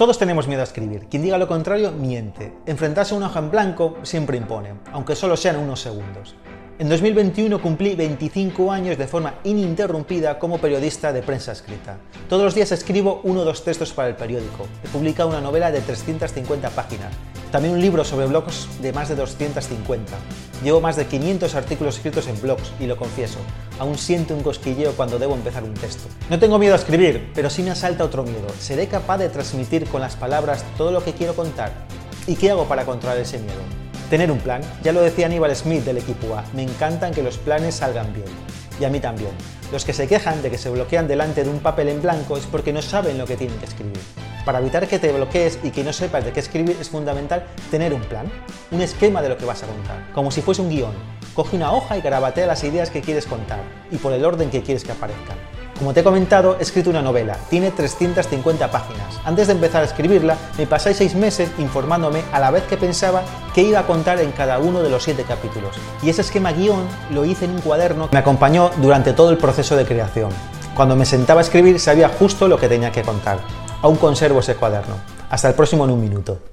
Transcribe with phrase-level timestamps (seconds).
[0.00, 1.08] Todos tenemos miedo a escribir.
[1.10, 2.54] Quien diga lo contrario, miente.
[2.64, 6.36] Enfrentarse a una hoja en blanco siempre impone, aunque solo sean unos segundos.
[6.78, 11.98] En 2021 cumplí 25 años de forma ininterrumpida como periodista de prensa escrita.
[12.30, 14.66] Todos los días escribo uno o dos textos para el periódico.
[14.82, 17.12] He publicado una novela de 350 páginas,
[17.50, 20.12] también un libro sobre blogs de más de 250.
[20.62, 23.38] Llevo más de 500 artículos escritos en blogs y lo confieso,
[23.78, 26.08] aún siento un cosquilleo cuando debo empezar un texto.
[26.28, 28.46] No tengo miedo a escribir, pero sí me asalta otro miedo.
[28.58, 31.72] ¿Seré capaz de transmitir con las palabras todo lo que quiero contar?
[32.26, 33.60] ¿Y qué hago para controlar ese miedo?
[34.10, 34.60] Tener un plan.
[34.82, 38.26] Ya lo decía Aníbal Smith del equipo A, me encantan que los planes salgan bien.
[38.78, 39.32] Y a mí también.
[39.72, 42.46] Los que se quejan de que se bloquean delante de un papel en blanco es
[42.46, 44.00] porque no saben lo que tienen que escribir.
[44.44, 47.92] Para evitar que te bloquees y que no sepas de qué escribir es fundamental tener
[47.92, 48.30] un plan,
[48.70, 50.92] un esquema de lo que vas a contar, como si fuese un guion.
[51.34, 54.62] Coge una hoja y garabatea las ideas que quieres contar y por el orden que
[54.62, 55.36] quieres que aparezcan.
[55.80, 59.18] Como te he comentado, he escrito una novela, tiene 350 páginas.
[59.24, 63.22] Antes de empezar a escribirla, me pasé seis meses informándome a la vez que pensaba
[63.54, 65.74] qué iba a contar en cada uno de los siete capítulos.
[66.02, 69.38] Y ese esquema guion lo hice en un cuaderno que me acompañó durante todo el
[69.38, 70.30] proceso de creación.
[70.74, 73.38] Cuando me sentaba a escribir sabía justo lo que tenía que contar.
[73.82, 74.96] Aún conservo ese cuaderno.
[75.30, 76.49] Hasta el próximo en un minuto.